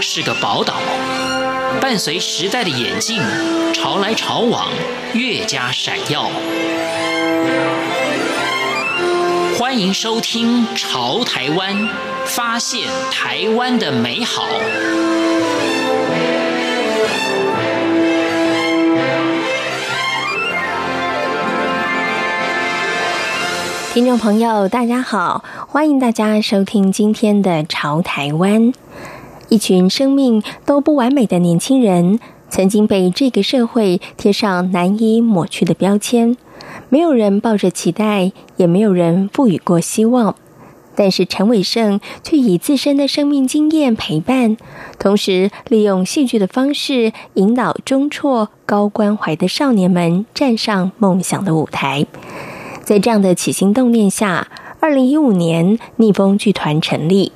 [0.00, 0.74] 是个宝岛，
[1.80, 3.20] 伴随时代的演进，
[3.72, 4.68] 潮来潮往，
[5.12, 6.30] 越加闪耀。
[9.58, 11.74] 欢迎收听《潮台湾》，
[12.24, 14.44] 发现台湾的美好。
[23.92, 28.72] 听众朋友，大家好，欢迎大家收听今天的《潮台湾》。
[29.48, 36.36] 一群生命都不完美的年轻人，曾经被这个社会贴上难以抹去的标签。
[36.90, 40.34] 没有人抱着期待，也没有人赋予过希望。
[40.94, 44.56] 但是陈伟胜却以自身的生命经验陪伴，
[44.98, 52.04] 同时利用戏剧的方式引导中辍高关怀的少年们站上梦想的舞台。
[52.82, 54.48] 在这样的起心动念下，
[54.80, 57.32] 二零一五年逆风剧团成立。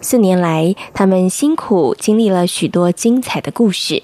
[0.00, 4.02] 四年来，他们辛苦经历了许多精彩的故事。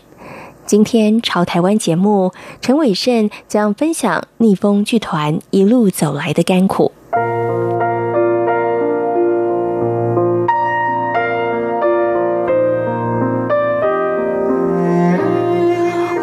[0.64, 6.92] 今天潮台湾节目，陈伟胜将分享逆风剧团一路走来的甘苦。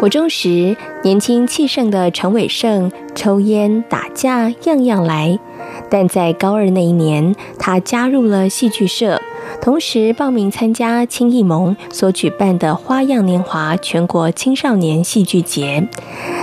[0.00, 5.38] 国中时，年轻气盛的陈伟胜，抽烟打架样样来。
[5.90, 9.20] 但在高二那一年，他加入了戏剧社，
[9.62, 15.86] 同时报名参加青艺盟所举办的花样年华全国青少年戏剧节。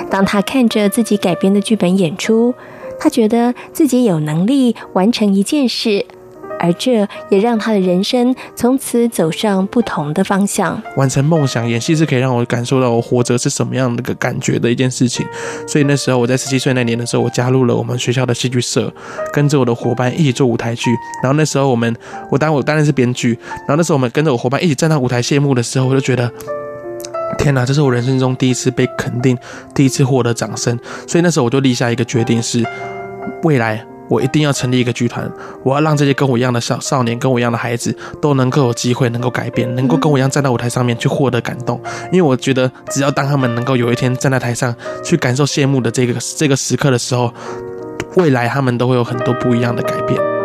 [0.09, 2.53] 当他看着自己改编的剧本演出，
[2.99, 6.05] 他觉得自己有能力完成一件事。
[6.59, 10.81] 而这也让他的人生从此走上不同的方向。
[10.95, 15.25] 完成梦想，演戏是可以让我感受到我活着是什么样的个感觉的一件事情。
[15.67, 18.91] 所以那时候我在十七岁那年的时候，我加入了我们学校的戏剧社，
[19.31, 20.91] 跟着我的伙伴一起做舞台剧。
[21.23, 21.95] 然后那时候我们，
[22.29, 23.37] 我当我当然是编剧。
[23.59, 26.31] 然后那时候我们跟着我伙伴一起站到舞台谢幕的时候，我就觉得，
[27.37, 29.37] 天哪，这是我人生中第一次被肯定，
[29.73, 30.77] 第一次获得掌声。
[31.07, 32.63] 所以那时候我就立下一个决定是，
[33.43, 33.85] 未来。
[34.09, 35.29] 我一定要成立一个剧团，
[35.63, 41.81] 我要让这些跟我一样的少少年，跟我一样的孩子，都能够有机会，能够改变，能够跟我一样站在舞台上面去获得感动。
[42.11, 44.73] 因为我觉得，只要当他们能够有一天站在台上
[45.03, 47.33] 去感受谢幕的这个这个时刻的时候，
[48.15, 50.36] 未来他们都会有很多不一样的改变。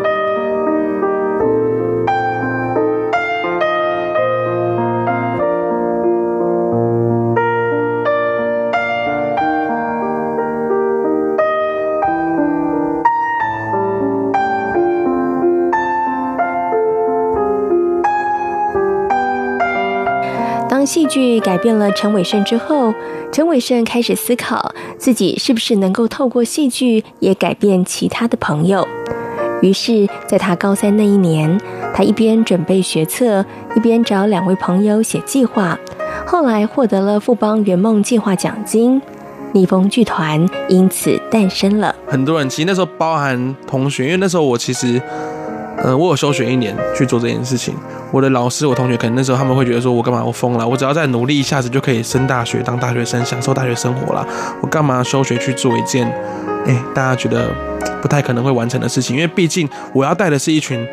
[20.84, 22.92] 戏剧改变了陈伟胜之后，
[23.32, 28.86] 陈伟胜开始思考自己是不是能够透过戏剧也改变其他的朋友。
[29.60, 31.60] 于是，在他高三那一年，
[31.94, 33.44] 他一边准备学测，
[33.76, 35.78] 一边找两位朋友写计划。
[36.26, 39.00] 后来获得了富邦圆梦计划奖金，
[39.52, 41.94] 逆风剧团因此诞生了。
[42.06, 45.00] 很多人其实那时候包含同学，因为那时候我其实。
[45.84, 47.74] 嗯，我有休学一年去做这件事情。
[48.10, 50.24] 我的老师、我同学，可能那时候他们会觉得说，我干嘛？
[50.24, 50.66] 我疯了？
[50.66, 54.26] 我只要再努力一下子就可以升大学，当大学生，享受大学生活了。
[54.60, 56.06] 我干嘛休学去做一件，
[56.66, 57.50] 哎，大家觉得
[58.00, 59.16] 不太可能会完成的事情？
[59.16, 60.86] 因为毕竟我要带的是一群。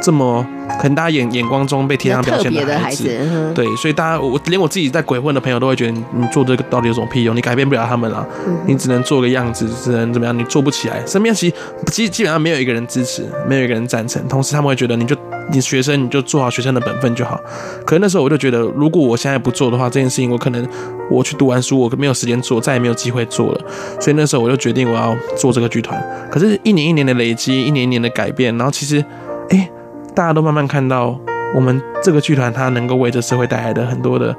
[0.00, 0.44] 这么
[0.80, 7.36] 可能大家眼眼光中被贴上标签的孩子，孩子对，所以大家我连我自己在鬼混的朋友都会觉得你，做这个到底有什么屁用？
[7.36, 10.36] 你改变不了他们了，嗯、你只能做个样子，只能怎么样？
[10.36, 11.04] 你做不起来。
[11.06, 11.54] 身边其实
[11.86, 14.26] 基基本上没有一个人支持，没有一个人赞成。
[14.26, 15.14] 同时他们会觉得你就
[15.52, 17.38] 你学生你就做好学生的本分就好。
[17.84, 20.66] 可是那时候我就觉得，如果我现在不做的话，这件事情我可能
[21.10, 23.60] 我去读完书，我没有时间做，再也没有机会做了。
[24.00, 26.02] 所以那时候我就决定我要做这个剧团。
[26.30, 29.04] 可是，一年一年的累积，一年一年的改变，然后其实，
[29.50, 29.68] 哎。
[30.14, 31.18] 大家都慢慢看到，
[31.54, 34.34] 我们这个剧团它能够为这社会带来的很多的，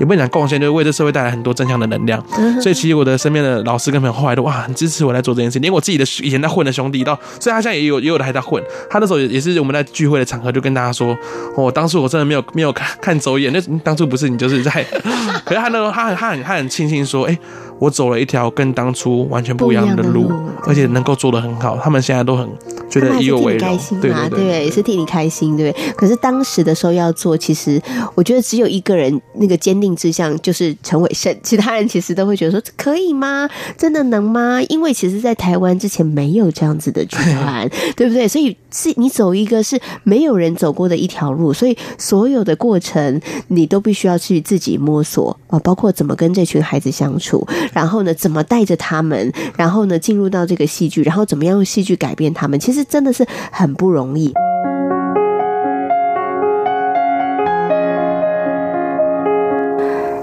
[0.00, 2.22] 也不能讲贡献，就是为这社会带来很多正向的能量。
[2.60, 8.62] 所以其实我的身边的老师跟朋友后来都哇很支持我来做这件事，连我自己的以前在混的兄弟到，所以他现在也有也有的还在混。
[8.90, 11.16] 他那时候也是我们在聚会的场合就跟大家说，
[11.56, 14.84] 哦，当初我真的没有 没有看看走眼，那当初不是你就是在，
[15.44, 17.38] 可是他那时候他很他很他很庆幸说，哎。
[17.78, 20.30] 我走了一条跟当初完全不一样的路，
[20.68, 21.76] 而且能够做得很好。
[21.82, 22.48] 他们现在都很
[22.92, 25.74] 觉得以我为荣，对对对，也是替你开心，对。
[25.96, 27.80] 可是当时的时候要做，其实
[28.14, 31.34] 我觉得只有一个人那个坚定志向，就是陈伟胜。
[31.42, 33.48] 其他人其实都会觉得说，可以吗？
[33.78, 34.60] 真的能吗？
[34.68, 37.66] 因为其实，在台湾之前没有这样子的剧团，
[37.96, 38.28] 对不对？
[38.28, 47.46] 所以是你走一个是没有人走过的一条路，所以所有的过程你都必须要去自己摸索啊，包括怎么跟这群孩子相处。
[47.72, 49.32] 然后呢，怎么带着他们？
[49.56, 52.58] 然后呢，进入到这个戏剧，然后怎么样用戏剧改变他们？
[52.60, 54.32] 其实真的是很不容易。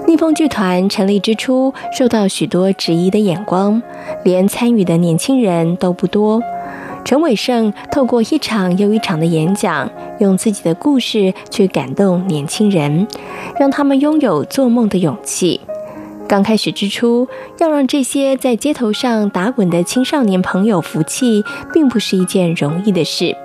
[0.06, 3.80] 逆风剧团成立之初，受到许多质疑的眼光，
[4.24, 6.42] 连参与的年轻人都不多。
[7.04, 13.06] 陈伟胜透过一场又一场的演讲，用自己的故事去感动年轻人，
[13.58, 15.60] 让他们拥有做梦的勇气。
[16.30, 17.26] 刚开始之初，
[17.58, 23.36] 要让这些在街头上打滚的青少年朋友服气，并不是一件容易的事。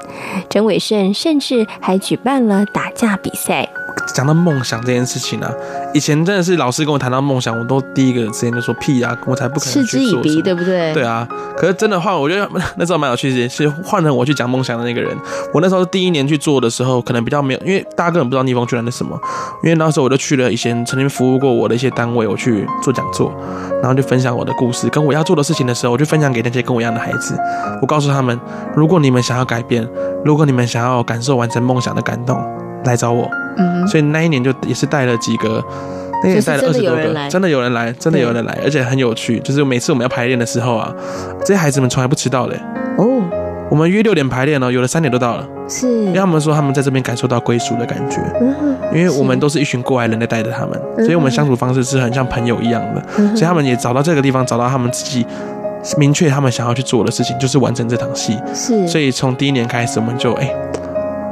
[0.51, 3.67] 陈伟盛甚至还举办了打架比赛。
[4.13, 5.51] 讲到梦想这件事情啊，
[5.95, 9.83] 以前真的是老师跟我谈到梦想，我都第一个时间就说屁啊，我才不可能去做。
[9.83, 10.93] 嗤之以鼻，对不对？
[10.93, 11.27] 对啊。
[11.57, 12.47] 可是真的换，我觉得
[12.77, 15.15] 那时候蛮有趣的，是换成我去讲梦想的那个人。
[15.53, 19.19] 我那时候第一年去做的时候，可能比较没有，因为大家根本不知道逆风居然是什么。
[19.63, 23.33] 因为那时候我就去了以前曾经服务过我的一些单位，我去做讲座，
[23.81, 27.37] 然后就分享我的故事，跟我要做的事情的时候，我就分享给那些跟我一样的孩子。
[27.81, 28.39] 我告诉他们，
[28.75, 29.87] 如果你们想要改变，
[30.23, 32.37] 如果你们想要感受完成梦想的感动，
[32.83, 33.29] 来找我。
[33.57, 35.63] 嗯，所以那一年就也是带了几个，
[36.23, 39.39] 那天带了二十多个，真的有人来，真的有人来，而且很有趣。
[39.39, 40.93] 就是每次我们要排练的时候啊，
[41.41, 42.55] 这些孩子们从来不迟到的
[42.97, 43.21] 哦。
[43.69, 48.17] 我们约六点排练哦，有的三点都到了，是，因为他们说他们在这边感受到归属的感觉。
[48.39, 53.03] 嗯，因为我们都是一群过来人在带着他们，所以我们相处方式是很像朋友一样的。
[53.35, 55.25] 所以他们也找到这个地方，找到他们自己
[55.97, 58.37] 明确他们想要去做的事情，就是完成这场戏。
[58.53, 60.49] 是，所以从第一年开始，我们就哎。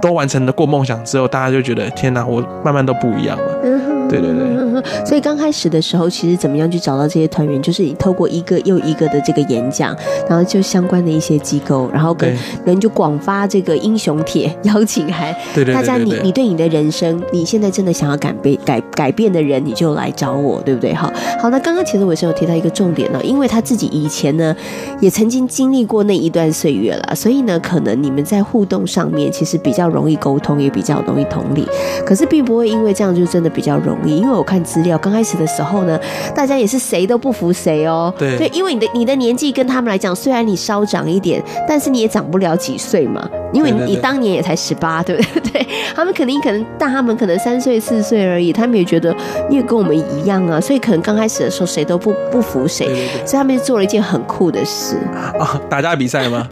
[0.01, 3.59] 都完成了过梦想之后，大家就觉得天哪，我慢慢都不一样了。
[3.63, 3.72] 嗯，
[4.21, 5.06] 对对对。
[5.06, 9.95] 所以刚开始的时候，其实怎么样去找到这些团员，就是你透过一个又一个的这个演讲，
[10.27, 15.33] 然后就相关的一些机构，然后跟人就广发这个英雄帖，邀请函。
[15.54, 15.75] 对对对。
[15.75, 20.94] 大家，你你对你的人生，你现在真的想要改变改改变的人，你就来找我，对不对？
[20.94, 21.10] 好，
[21.40, 21.50] 好。
[21.50, 24.56] 那刚刚其实我是有提到一个重点呢，因为他自己以前呢
[25.00, 29.84] 也曾经经历过那一段岁月了，所以呢，可能你们在互动上面其实比较。
[29.94, 31.68] 容易沟通，也比较容易同理，
[32.04, 34.16] 可是并不会因为这样就真的比较容易。
[34.16, 36.00] 因为我看资料，刚开始的时候呢，
[36.34, 38.12] 大家也是谁都不服谁哦。
[38.18, 43.30] 对，对，因为你的你的年纪跟他们来讲，虽然你稍长一点，但是你也长不了几岁嘛。
[43.51, 45.51] 因为你当年也才十八，对不对？
[45.51, 49.15] 对，他们肯定可能大他们可能三岁四岁而已，他们也觉得
[49.50, 54.97] 你也跟我们一样啊，所以可能刚开始的时候谁都不不服谁，对对对，所以他们就做了一件很酷的事
[55.39, 56.47] 哦，打架比赛吗？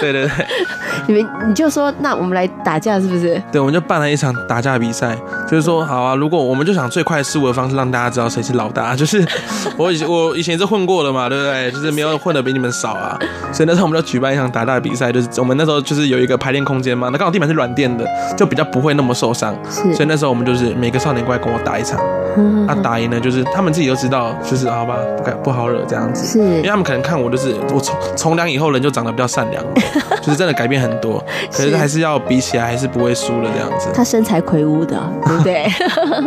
[0.00, 0.46] 对， 对对对，
[1.06, 3.40] 你们你就说那我们来打架是不是？
[3.52, 5.16] 对，我们就办了一场打架比赛，
[5.48, 9.24] 就是说好啊，如果我们就想最快速的方式让大家知道谁是老大，就是
[9.76, 11.70] 我以前我以前是混过的嘛，对不对？
[11.72, 13.18] 就是没有混的比你们少啊，
[13.52, 14.94] 所以那时候我们就举办一场打架比赛。
[14.94, 19.52] 比赛就是我们那时候就是有一个排练空间嘛，那刚好地板是软垫的，就比较不会那么受伤。
[19.68, 22.00] 是，所以那时候我们就是每个少年过来跟我打一场，
[22.36, 26.26] 嗯、啊，打赢了就是他们自己都知道，就是好吧，不敢不好惹这样子。
[26.26, 29.62] 是，因为他们可能看我就是我从从良以后人就长得比较善良，
[30.22, 31.22] 就是真的改变很多，
[31.52, 33.88] 可是还是要比起来还是不会输了这样子。
[33.94, 35.66] 他身材魁梧的，对不对？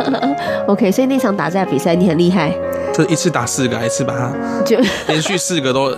[0.66, 2.52] OK，所以那场打架比赛你很厉害，
[2.92, 4.30] 就一次打四个，一次把他
[4.64, 5.92] 就连续四个都。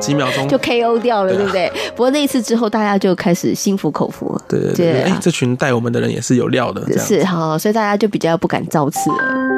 [0.00, 1.70] 几秒钟 就 KO 掉了，对不对？
[1.90, 4.38] 不过那一次之后，大家就开始心服口服。
[4.48, 9.55] 对对对，哎，这群带我们的人也是有料的，是好，所以大家就比较不敢造次了。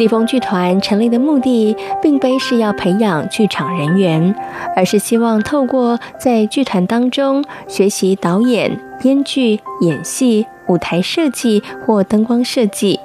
[0.00, 4.34] 立峰剧团成立的目的，并非是要培养剧场人员，
[4.74, 12.98] 而是希望透过在剧团当中学习导演、编剧、演戏、舞台设计或灯光设计，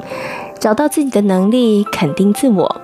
[0.58, 2.82] 找到自己的能力，肯定自我。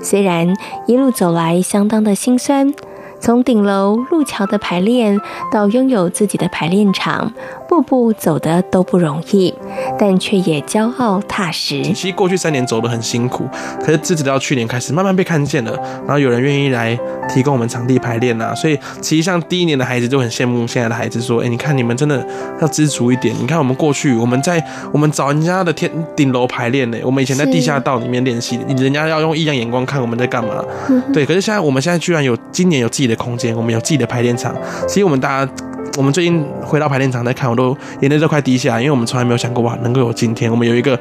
[0.00, 0.54] 虽然
[0.86, 2.72] 一路走来相当的辛酸。
[3.20, 5.18] 从顶楼路桥的排练
[5.50, 7.32] 到拥有自己的排练场，
[7.68, 9.54] 步步走的都不容易，
[9.98, 11.82] 但却也骄傲踏实。
[11.82, 13.46] 其实过去三年走的很辛苦，
[13.84, 15.72] 可是直到去年开始慢慢被看见了，
[16.06, 16.98] 然后有人愿意来
[17.28, 22.26] 提供我们场地排练啊，所以其实像第一年的孩子就很羡慕现在的孩子，说：“哎，你看你们真的
[22.60, 23.34] 要知足一点。
[23.38, 30.64] 你看我们过去我们在我们找人家的天顶楼排练呢，我们以前在地下道里面练习，人家要用异样眼光看我们在干嘛。
[31.12, 34.54] 对，可是现在我们现在居然有今年有自己的空间，我们有自己的排练场。
[34.88, 35.52] 其实我们大家，
[35.96, 40.50] 我们最近回到排练场在看，我都眼泪都快滴下来，因为我们从来没有想过哇，能够有今天。
[40.50, 40.98] 我们有一个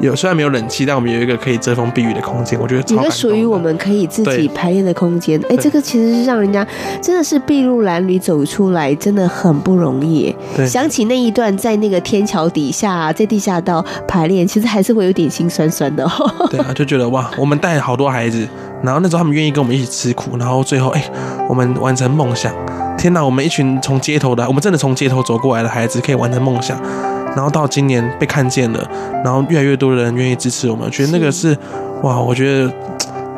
[0.00, 2.58] 有虽然没有冷气，但我们有一个可以遮风避雨的空间。
[2.58, 5.38] 我觉得一个属于我们可以自己排练的空间。
[5.50, 6.66] 哎，这个其实是让人家
[7.02, 10.34] 真的是筚路蓝缕走出来，真的很不容易。
[10.56, 16.08] 对，想起那一段在那个天桥底下，在地下道排练，其实还是会有点心酸酸的。
[16.50, 18.46] 对啊，就觉得哇，我们带好多孩子。
[18.80, 21.02] 然后那时候他们愿意跟我们一起吃苦，然后最后哎，
[21.48, 22.54] 我们完成梦想。
[22.98, 26.78] 天哪，我们一群从街头的，我们真的从街头走过来的孩子，可以完成梦想。
[27.36, 28.90] 然后到今年被看见了，
[29.24, 31.56] 然后越来越多的人愿意支持我们，我觉得那个是
[32.02, 32.70] 哇，我觉得。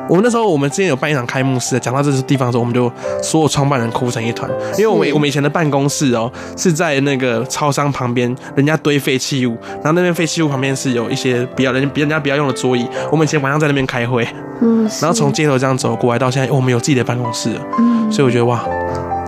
[0.08, 2.90] 我们那时候，我们之前有办一场开幕式，讲到这个地方的时候，我们就
[3.22, 14.26] 所有创办人哭成一团，因为我们我们以前的办公室哦是在那个超商旁边，人家堆废弃物，然后那边废弃物旁边是有一些比较人别人家比较用的桌椅，我们以前晚上在那边开会，
[14.60, 18.64] 嗯，然后从街头这样走过来到现在，我们有自己的办公室了，嗯，所以我觉得哇，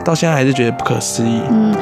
[0.04, 1.72] 到现在还是觉得不可思议，嗯。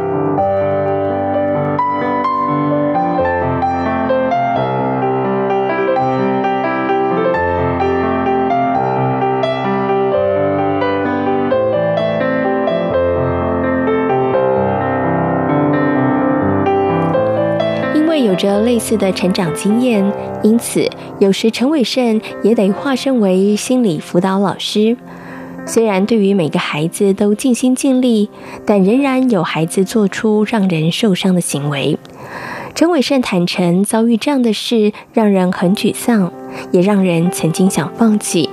[18.37, 20.03] 着类似的成长经验，
[20.43, 24.97] 因此有时陈伟胜也得化身为心理辅导老师。
[25.67, 28.29] 虽然对于每个孩子都尽心尽力，
[28.67, 31.99] 但仍然有孩子做出让人受伤的行为。
[32.75, 36.33] 陈伟胜坦诚遭遇这样的事，让人很沮丧，
[36.73, 38.49] 也让人曾经想放弃。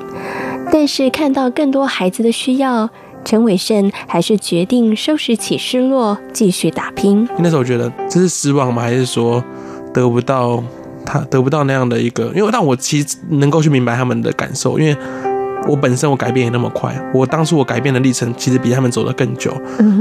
[0.71, 2.89] 但是看到更多孩子的需要，
[3.23, 7.27] 陈伟胜还是决定收拾起失落，继续打拼。
[7.37, 8.81] 那时候我觉得这是失望吗？
[8.81, 9.43] 还是说？
[9.93, 10.63] 得不到
[11.03, 14.95] 他得不到那样的一个，因为但我其实能够去明白他们的感受，因为
[15.67, 19.53] 我本身我改变也那么快，我当初我改变的历程其实比他们走得更久。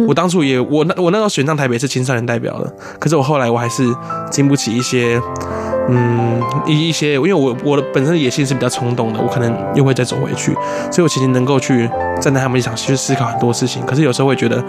[0.07, 3.83] 我当初也我那我那时候选上台北是青少年代表的，可是我后来我还是
[4.31, 5.21] 经不起一些
[5.89, 10.53] 嗯一一些，因为我我的本身野心是比较冲动的，我可能又会再走回去，
[10.91, 11.89] 所以我其实能够去
[12.21, 14.65] 站在他们立场去思考很多事情，可是有时候会觉得。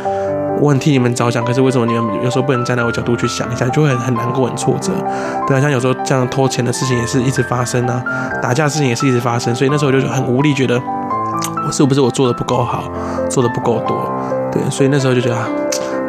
[0.60, 4.92] 我很替你们着想，可是为什么你们有时候不能站在我角度去想一下，就会很很难过、很挫折。
[5.48, 8.04] 对啊，像有时候这样偷钱的事情也是一直发生啊，
[8.42, 10.82] 打架的事情也是一直发生，所以那时候就很无力，觉得
[11.66, 12.84] 我是不是我做的不够好，
[13.30, 14.12] 做的不够多？
[14.52, 15.48] 对，所以那时候就觉得啊，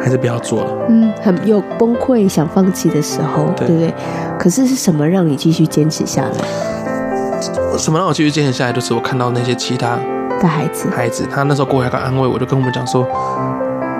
[0.01, 0.71] 还是不要做了。
[0.89, 3.93] 嗯，很有崩溃、想放弃的时候，对不对？
[4.39, 7.77] 可是是什么让你继续坚持下来？
[7.77, 8.73] 什么让我继续坚持下来？
[8.73, 9.97] 就是我看到那些其他
[10.41, 13.07] 的孩子，孩子，他那时候过来刚安慰我，就跟我们讲说。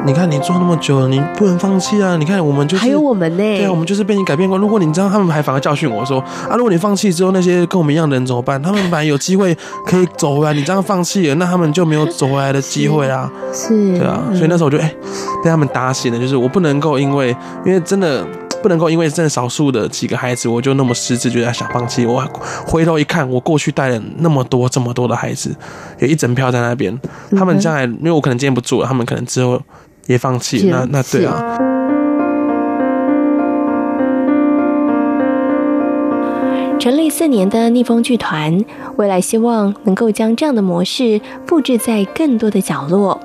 [0.06, 2.15] 你看，你做那么久了，你不能放弃啊！
[2.18, 3.38] 你看，我们就是还有我们呢。
[3.38, 4.58] 对啊，我们就是被你改变过。
[4.58, 8.62] 如果你这样，他们还反而教训我说啊，如果你放弃之后，那些跟我们一样的人怎么办？
[8.62, 13.32] 他们本来有机会可以走回来，你这样放弃了，那他们就没有走回来的机会啊。
[13.53, 14.24] 是，对啊。
[14.34, 14.96] 所以那时候我就哎、欸，
[15.44, 18.25] 被他们打醒了，就是我不能够因为，因为真的。
[18.62, 22.06] 不能够因为真的少数的几个孩子，我就那么失智，觉得想放弃。
[22.06, 22.22] 我
[22.68, 25.56] 回头一看，我过去带了那么多、这么多的孩子，
[26.00, 26.94] 有一整票在那边。
[27.38, 29.62] 他们将来，因为我可能坚不住了，他们可能之后
[30.10, 30.68] 也放弃。
[30.70, 31.58] 那那对啊。
[36.80, 38.63] 成立四年的逆风剧团，
[38.96, 43.20] 未来希望能够将这样的模式复制在更多的角落，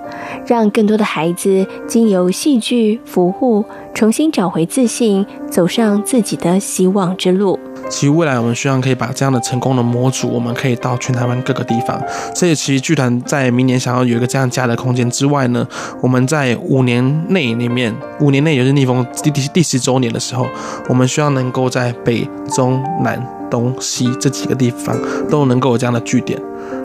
[0.44, 3.64] 让更多的孩子经由戏剧服务，
[3.94, 7.58] 重新找回自信，走上自己的希望之路。
[7.90, 12.00] 其实未来我们希望可以把这样的成功的模组，我们可以到全台湾各个地方。
[12.34, 15.66] 所以其实剧团在明年想要有一个这样家的空间之外呢，
[16.00, 20.46] 我们在五年内里面，五年内也是逆风第第第十周年的时候，
[20.88, 24.96] 我们希望能够在北中南东西这几个地方
[25.30, 26.40] 都能够有这样的据点。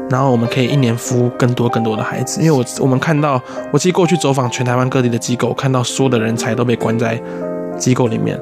[0.09, 3.39] 然后我们可以一年服务更多更多的孩子，因为我我们看到，
[3.71, 7.21] 我其实过去走访全台湾各地的机构，看到所有的人才都被关在
[7.77, 8.35] 机构里面，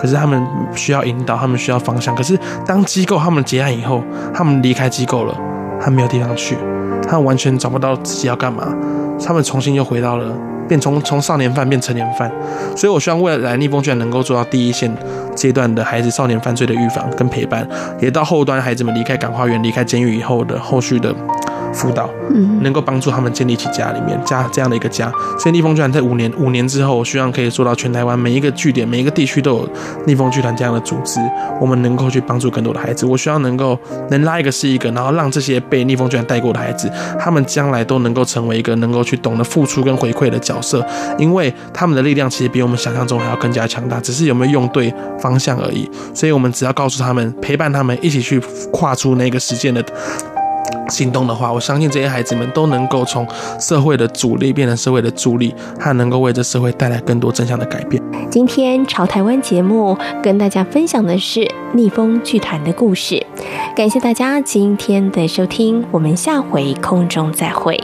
[0.00, 0.42] 可是他们
[0.74, 2.14] 需要引导，他们需要方向。
[2.14, 4.02] 可是当机构他们结案以后，
[4.32, 5.36] 他们离开机构了，
[5.78, 6.56] 他没有地方去，
[7.06, 8.74] 他完全找不到自己要干嘛，
[9.22, 10.34] 他们重新又回到了。
[10.66, 12.30] 变从从少年犯变成年犯，
[12.76, 14.88] 所以我希望未来逆风居然能够做到第一线
[15.34, 21.12] 阶段的孩子少年犯罪的预防跟陪伴，也到后端孩子们离开感化院、离开监狱以后的后续的。
[21.72, 25.12] 辅导，嗯，能够帮助他们建立起家里面家这样的一个家。
[25.38, 29.68] 所以逆风剧团在五年五年之后，我希望可以做到全台湾每一个据点、每一个地区都有
[30.06, 31.20] 逆风剧团这样的组织。
[31.60, 33.06] 我们能够去帮助更多的孩子。
[33.06, 33.78] 我希望能够
[34.10, 40.84] 能拉一个是一个，然后让这些被逆风剧团带过的孩子，他们将来都能够成为一个能够去懂得付出跟回馈的角色。
[41.18, 45.88] 因为他们的力量其实比我们想象中还要更加强大，只是有没有用对方向而已。
[46.14, 48.40] 所以我们只要告诉他们，陪伴他们一起去
[48.72, 49.84] 跨出那个实践的。
[50.88, 53.26] 行动的话，我相信这些孩子们都能够从
[53.60, 58.02] 社会的阻力变成社会的助力，他能够为这社会带来更多正向的改变。
[58.30, 63.24] 今天朝台湾节目跟大家分享的是逆风剧团的故事，
[63.74, 67.78] 感谢大家今天的收听，我们下回空中再会。